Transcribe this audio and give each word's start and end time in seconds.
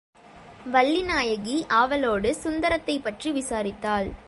வள்ளிநாயகி 0.73 1.67
ஆவலோடு 1.67 2.35
சுந்தரத்தைப்பற்றி 2.43 3.31
விசாரித்தாள். 3.31 4.11